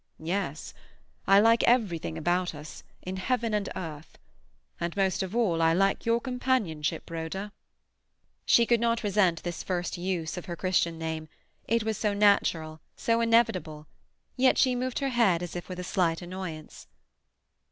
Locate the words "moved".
14.73-14.97